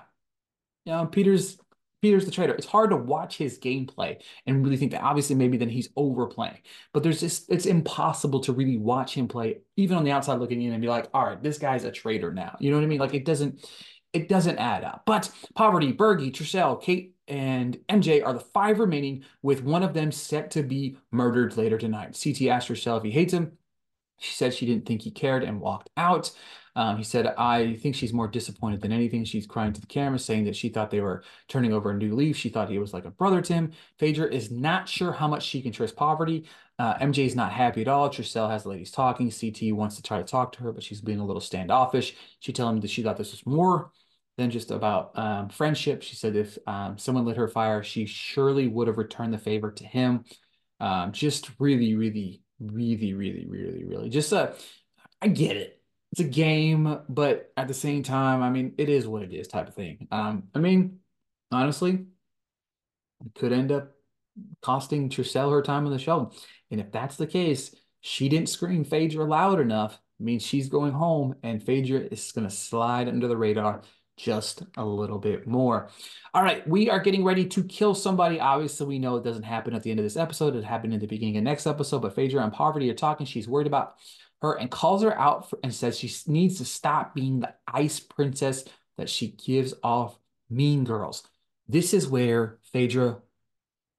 you 0.85 0.93
know, 0.93 1.05
Peter's 1.05 1.57
Peter's 2.01 2.25
the 2.25 2.31
traitor. 2.31 2.53
It's 2.53 2.67
hard 2.67 2.91
to 2.91 2.97
watch 2.97 3.35
his 3.35 3.57
gameplay 3.57 4.21
and 4.45 4.63
really 4.63 4.77
think 4.77 4.91
that 4.91 5.01
obviously 5.01 5.35
maybe 5.35 5.57
then 5.57 5.69
he's 5.69 5.89
overplaying. 5.95 6.59
But 6.93 7.01
there's 7.01 7.19
just 7.19 7.49
it's 7.49 7.65
impossible 7.65 8.41
to 8.41 8.53
really 8.53 8.77
watch 8.77 9.15
him 9.15 9.27
play, 9.27 9.61
even 9.75 9.97
on 9.97 10.03
the 10.03 10.11
outside 10.11 10.39
looking 10.39 10.61
in 10.61 10.71
and 10.71 10.81
be 10.81 10.87
like, 10.87 11.07
all 11.13 11.25
right, 11.25 11.41
this 11.41 11.57
guy's 11.57 11.83
a 11.83 11.91
traitor 11.91 12.31
now. 12.31 12.57
You 12.59 12.69
know 12.69 12.77
what 12.77 12.83
I 12.83 12.87
mean? 12.87 12.99
Like 12.99 13.15
it 13.15 13.25
doesn't 13.25 13.67
it 14.13 14.29
doesn't 14.29 14.57
add 14.57 14.83
up. 14.83 15.03
But 15.05 15.29
Parvati, 15.55 15.93
Bergie, 15.93 16.31
Trishelle, 16.31 16.81
Kate, 16.81 17.15
and 17.27 17.77
MJ 17.89 18.23
are 18.23 18.33
the 18.33 18.39
five 18.39 18.79
remaining, 18.79 19.25
with 19.41 19.63
one 19.63 19.83
of 19.83 19.93
them 19.93 20.11
set 20.11 20.51
to 20.51 20.63
be 20.63 20.97
murdered 21.11 21.57
later 21.57 21.77
tonight. 21.77 22.17
CT 22.21 22.49
asked 22.49 22.67
herself 22.67 22.99
if 22.99 23.05
he 23.05 23.11
hates 23.11 23.33
him. 23.33 23.57
She 24.19 24.33
said 24.33 24.53
she 24.53 24.65
didn't 24.65 24.85
think 24.85 25.01
he 25.01 25.11
cared 25.11 25.43
and 25.43 25.59
walked 25.59 25.89
out. 25.97 26.31
Um, 26.77 26.97
he 26.97 27.03
said, 27.03 27.27
I 27.37 27.75
think 27.75 27.95
she's 27.95 28.11
more 28.11 28.27
disappointed 28.27 28.81
than 28.81 28.91
anything. 28.91 29.23
She's 29.23 29.47
crying 29.47 29.71
to 29.73 29.79
the 29.79 29.87
camera, 29.87 30.19
saying 30.19 30.43
that 30.45 30.57
she 30.57 30.67
thought 30.67 30.91
they 30.91 30.99
were 30.99 31.23
turning 31.47 31.71
over 31.71 31.91
a 31.91 31.93
new 31.93 32.13
leaf. 32.13 32.35
She 32.35 32.49
thought 32.49 32.69
he 32.69 32.79
was 32.79 32.93
like 32.93 33.05
a 33.05 33.11
brother 33.11 33.41
to 33.41 33.53
him. 33.53 33.71
Phaedra 33.97 34.33
is 34.33 34.51
not 34.51 34.89
sure 34.89 35.13
how 35.13 35.27
much 35.27 35.43
she 35.43 35.61
can 35.61 35.71
trust 35.71 35.95
Parvati. 35.95 36.45
Uh, 36.77 36.95
MJ 36.95 37.25
is 37.25 37.35
not 37.35 37.53
happy 37.53 37.81
at 37.81 37.87
all. 37.87 38.09
Trishelle 38.09 38.49
has 38.49 38.63
the 38.63 38.69
ladies 38.69 38.91
talking. 38.91 39.31
CT 39.31 39.73
wants 39.73 39.95
to 39.95 40.01
try 40.01 40.17
to 40.17 40.25
talk 40.25 40.51
to 40.53 40.63
her, 40.63 40.73
but 40.73 40.83
she's 40.83 40.99
being 40.99 41.19
a 41.19 41.25
little 41.25 41.41
standoffish. 41.41 42.13
She 42.41 42.51
telling 42.51 42.75
him 42.75 42.81
that 42.81 42.89
she 42.89 43.03
thought 43.03 43.17
this 43.17 43.31
was 43.31 43.45
more 43.45 43.91
than 44.37 44.51
just 44.51 44.71
about 44.71 45.17
um, 45.17 45.47
friendship. 45.47 46.03
She 46.03 46.17
said 46.17 46.35
if 46.35 46.57
um, 46.67 46.97
someone 46.97 47.23
lit 47.23 47.37
her 47.37 47.47
fire, 47.47 47.83
she 47.83 48.05
surely 48.05 48.67
would 48.67 48.87
have 48.87 48.97
returned 48.97 49.33
the 49.33 49.37
favor 49.37 49.71
to 49.71 49.85
him. 49.85 50.25
Um, 50.81 51.13
just 51.13 51.51
really, 51.57 51.95
really, 51.95 52.41
really, 52.59 53.13
really, 53.13 53.45
really, 53.47 53.83
really, 53.83 54.09
just 54.09 54.31
uh, 54.33 54.51
I 55.21 55.27
get 55.27 55.57
it. 55.57 55.81
It's 56.11 56.21
a 56.21 56.23
game, 56.23 56.99
but 57.09 57.51
at 57.57 57.67
the 57.67 57.73
same 57.73 58.03
time, 58.03 58.41
I 58.41 58.49
mean, 58.49 58.73
it 58.77 58.87
is 58.87 59.07
what 59.07 59.21
it 59.21 59.33
is 59.33 59.47
type 59.47 59.67
of 59.67 59.75
thing. 59.75 60.07
Um, 60.11 60.43
I 60.53 60.59
mean, 60.59 60.99
honestly, 61.51 62.05
it 63.25 63.35
could 63.35 63.51
end 63.51 63.71
up 63.71 63.91
costing 64.61 65.09
Trishelle 65.09 65.51
her 65.51 65.61
time 65.61 65.85
on 65.85 65.91
the 65.91 65.99
show. 65.99 66.31
And 66.71 66.79
if 66.79 66.91
that's 66.91 67.17
the 67.17 67.27
case, 67.27 67.75
she 68.01 68.29
didn't 68.29 68.49
scream 68.49 68.83
Phaedra 68.83 69.25
loud 69.25 69.59
enough, 69.59 69.99
means 70.19 70.43
she's 70.43 70.69
going 70.69 70.93
home 70.93 71.35
and 71.43 71.61
Phaedra 71.61 71.99
is 71.99 72.31
going 72.31 72.47
to 72.47 72.55
slide 72.55 73.07
under 73.07 73.27
the 73.27 73.37
radar 73.37 73.81
just 74.17 74.63
a 74.77 74.85
little 74.85 75.19
bit 75.19 75.47
more. 75.47 75.89
All 76.33 76.43
right, 76.43 76.67
we 76.67 76.89
are 76.89 76.99
getting 76.99 77.23
ready 77.23 77.45
to 77.47 77.63
kill 77.63 77.93
somebody. 77.93 78.39
Obviously, 78.39 78.87
we 78.87 78.99
know 78.99 79.17
it 79.17 79.23
doesn't 79.23 79.43
happen 79.43 79.73
at 79.73 79.83
the 79.83 79.91
end 79.91 79.99
of 79.99 80.05
this 80.05 80.17
episode. 80.17 80.55
It 80.55 80.63
happened 80.63 80.93
in 80.93 80.99
the 80.99 81.07
beginning 81.07 81.37
of 81.37 81.43
next 81.43 81.67
episode, 81.67 82.01
but 82.01 82.15
Phaedra 82.15 82.43
and 82.43 82.53
Parvati 82.53 82.89
are 82.89 82.95
talking. 82.95 83.25
She's 83.25 83.47
worried 83.47 83.67
about 83.67 83.95
her 84.41 84.53
and 84.53 84.71
calls 84.71 85.03
her 85.03 85.17
out 85.17 85.49
for, 85.49 85.59
and 85.63 85.73
says 85.73 85.97
she 85.97 86.11
needs 86.27 86.57
to 86.57 86.65
stop 86.65 87.15
being 87.15 87.39
the 87.39 87.53
ice 87.67 87.99
princess 87.99 88.63
that 88.97 89.09
she 89.09 89.29
gives 89.29 89.73
off 89.83 90.17
mean 90.49 90.83
girls. 90.83 91.23
This 91.67 91.93
is 91.93 92.07
where 92.07 92.59
Phaedra 92.71 93.17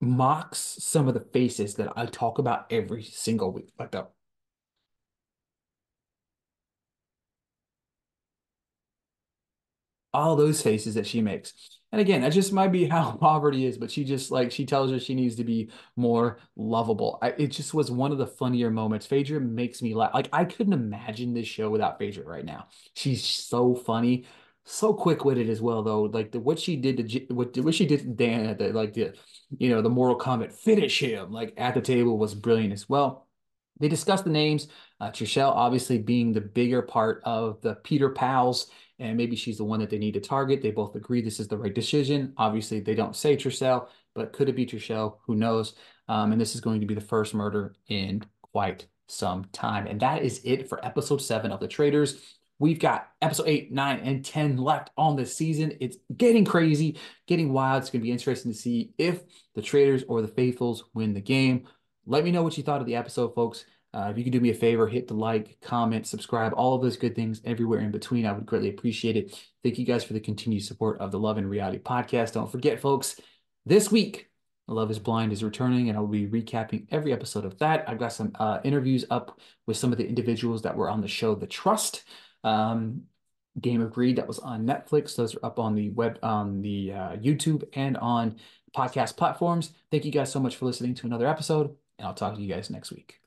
mocks 0.00 0.58
some 0.58 1.08
of 1.08 1.14
the 1.14 1.26
faces 1.32 1.74
that 1.74 1.92
I 1.96 2.06
talk 2.06 2.38
about 2.38 2.70
every 2.70 3.02
single 3.02 3.52
week. 3.52 3.72
Like 3.78 3.92
the 3.92 4.06
all 10.16 10.34
those 10.34 10.62
faces 10.62 10.94
that 10.94 11.06
she 11.06 11.20
makes. 11.20 11.52
And 11.92 12.00
again, 12.00 12.22
that 12.22 12.32
just 12.32 12.52
might 12.52 12.72
be 12.72 12.84
how 12.88 13.12
Parvati 13.12 13.66
is, 13.66 13.78
but 13.78 13.90
she 13.90 14.02
just 14.04 14.30
like 14.30 14.50
she 14.50 14.64
tells 14.64 14.90
her 14.90 14.98
she 14.98 15.14
needs 15.14 15.36
to 15.36 15.44
be 15.44 15.70
more 15.94 16.38
lovable. 16.56 17.18
I, 17.22 17.28
it 17.38 17.48
just 17.48 17.74
was 17.74 17.90
one 17.90 18.12
of 18.12 18.18
the 18.18 18.26
funnier 18.26 18.70
moments. 18.70 19.06
Phaedra 19.06 19.40
makes 19.40 19.82
me 19.82 19.94
laugh. 19.94 20.14
Like 20.14 20.28
I 20.32 20.44
couldn't 20.44 20.72
imagine 20.72 21.34
this 21.34 21.46
show 21.46 21.70
without 21.70 21.98
Phaedra 21.98 22.24
right 22.24 22.44
now. 22.44 22.68
She's 22.94 23.24
so 23.24 23.74
funny, 23.74 24.24
so 24.64 24.94
quick 24.94 25.24
witted 25.24 25.48
as 25.50 25.60
well. 25.60 25.82
Though, 25.82 26.02
like 26.02 26.32
the 26.32 26.40
what 26.40 26.58
she 26.58 26.76
did 26.76 27.08
to 27.08 27.34
what 27.34 27.56
what 27.58 27.74
she 27.74 27.86
did 27.86 28.00
to 28.00 28.06
Dan 28.06 28.46
at 28.46 28.58
the 28.58 28.72
like 28.72 28.94
the 28.94 29.14
you 29.58 29.68
know 29.68 29.82
the 29.82 29.90
Mortal 29.90 30.18
Kombat 30.18 30.52
finish 30.52 30.98
him 31.00 31.30
like 31.30 31.52
at 31.56 31.74
the 31.74 31.80
table 31.82 32.18
was 32.18 32.34
brilliant 32.34 32.72
as 32.72 32.88
well. 32.88 33.26
They 33.78 33.88
discussed 33.88 34.24
the 34.24 34.30
names. 34.30 34.68
Uh, 34.98 35.10
Trishelle 35.10 35.52
obviously 35.52 35.98
being 35.98 36.32
the 36.32 36.40
bigger 36.40 36.80
part 36.80 37.20
of 37.24 37.60
the 37.60 37.74
Peter 37.74 38.08
pals 38.08 38.70
and 38.98 39.16
maybe 39.16 39.36
she's 39.36 39.58
the 39.58 39.64
one 39.64 39.80
that 39.80 39.90
they 39.90 39.98
need 39.98 40.14
to 40.14 40.20
target. 40.20 40.62
They 40.62 40.70
both 40.70 40.94
agree 40.94 41.20
this 41.20 41.40
is 41.40 41.48
the 41.48 41.58
right 41.58 41.74
decision. 41.74 42.32
Obviously, 42.36 42.80
they 42.80 42.94
don't 42.94 43.16
say 43.16 43.36
Trishelle, 43.36 43.88
but 44.14 44.32
could 44.32 44.48
it 44.48 44.56
be 44.56 44.66
Trishelle? 44.66 45.18
Who 45.26 45.34
knows? 45.34 45.74
Um, 46.08 46.32
and 46.32 46.40
this 46.40 46.54
is 46.54 46.60
going 46.60 46.80
to 46.80 46.86
be 46.86 46.94
the 46.94 47.00
first 47.00 47.34
murder 47.34 47.74
in 47.88 48.22
quite 48.40 48.86
some 49.08 49.44
time. 49.52 49.86
And 49.86 50.00
that 50.00 50.22
is 50.22 50.40
it 50.44 50.68
for 50.68 50.84
episode 50.84 51.20
seven 51.20 51.52
of 51.52 51.60
The 51.60 51.68
Traitors. 51.68 52.36
We've 52.58 52.78
got 52.78 53.08
episode 53.20 53.48
eight, 53.48 53.70
nine, 53.70 54.00
and 54.00 54.24
10 54.24 54.56
left 54.56 54.90
on 54.96 55.14
this 55.14 55.36
season. 55.36 55.76
It's 55.78 55.98
getting 56.16 56.44
crazy, 56.44 56.98
getting 57.26 57.52
wild. 57.52 57.82
It's 57.82 57.90
going 57.90 58.00
to 58.00 58.04
be 58.04 58.12
interesting 58.12 58.52
to 58.52 58.58
see 58.58 58.92
if 58.96 59.20
the 59.54 59.60
Traitors 59.60 60.04
or 60.08 60.22
the 60.22 60.28
Faithfuls 60.28 60.84
win 60.94 61.12
the 61.12 61.20
game. 61.20 61.66
Let 62.06 62.24
me 62.24 62.30
know 62.30 62.42
what 62.42 62.56
you 62.56 62.62
thought 62.62 62.80
of 62.80 62.86
the 62.86 62.96
episode, 62.96 63.34
folks. 63.34 63.66
Uh, 63.94 64.08
if 64.10 64.18
you 64.18 64.24
could 64.24 64.32
do 64.32 64.40
me 64.40 64.50
a 64.50 64.54
favor, 64.54 64.86
hit 64.86 65.08
the 65.08 65.14
like, 65.14 65.58
comment, 65.62 66.06
subscribe, 66.06 66.52
all 66.54 66.74
of 66.74 66.82
those 66.82 66.96
good 66.96 67.14
things 67.14 67.40
everywhere 67.44 67.80
in 67.80 67.90
between. 67.90 68.26
I 68.26 68.32
would 68.32 68.44
greatly 68.44 68.68
appreciate 68.68 69.16
it. 69.16 69.38
Thank 69.62 69.78
you 69.78 69.86
guys 69.86 70.04
for 70.04 70.12
the 70.12 70.20
continued 70.20 70.64
support 70.64 71.00
of 71.00 71.10
the 71.10 71.18
Love 71.18 71.38
in 71.38 71.48
Reality 71.48 71.78
podcast. 71.78 72.32
Don't 72.32 72.50
forget, 72.50 72.80
folks, 72.80 73.18
this 73.64 73.90
week, 73.90 74.28
Love 74.68 74.90
is 74.90 74.98
Blind 74.98 75.32
is 75.32 75.44
returning, 75.44 75.88
and 75.88 75.96
I'll 75.96 76.06
be 76.06 76.26
recapping 76.26 76.86
every 76.90 77.12
episode 77.12 77.44
of 77.44 77.58
that. 77.58 77.88
I've 77.88 77.98
got 77.98 78.12
some 78.12 78.32
uh, 78.34 78.58
interviews 78.64 79.04
up 79.10 79.40
with 79.66 79.76
some 79.76 79.92
of 79.92 79.98
the 79.98 80.06
individuals 80.06 80.62
that 80.62 80.76
were 80.76 80.90
on 80.90 81.00
the 81.00 81.08
show, 81.08 81.34
The 81.34 81.46
Trust. 81.46 82.04
Um, 82.44 83.02
Game 83.60 83.80
of 83.80 83.92
Greed 83.92 84.16
that 84.16 84.28
was 84.28 84.38
on 84.38 84.66
Netflix. 84.66 85.16
Those 85.16 85.34
are 85.34 85.44
up 85.44 85.58
on 85.58 85.74
the 85.74 85.90
web, 85.90 86.18
on 86.22 86.60
the 86.60 86.92
uh, 86.92 87.16
YouTube, 87.16 87.64
and 87.72 87.96
on 87.96 88.36
podcast 88.76 89.16
platforms. 89.16 89.72
Thank 89.90 90.04
you 90.04 90.12
guys 90.12 90.30
so 90.30 90.40
much 90.40 90.56
for 90.56 90.66
listening 90.66 90.94
to 90.96 91.06
another 91.06 91.26
episode, 91.26 91.74
and 91.98 92.06
I'll 92.06 92.14
talk 92.14 92.34
to 92.34 92.42
you 92.42 92.52
guys 92.52 92.70
next 92.70 92.92
week. 92.92 93.20